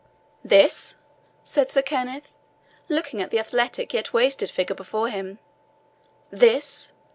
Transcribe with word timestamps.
"This!" 0.43 0.95
said 1.43 1.69
Sir 1.69 1.83
Kenneth, 1.83 2.33
looking 2.89 3.21
at 3.21 3.29
the 3.29 3.37
athletic 3.37 3.93
yet 3.93 4.11
wasted 4.11 4.49
figure 4.49 4.73
before 4.73 5.09
him 5.09 5.37
"this! 6.31 6.91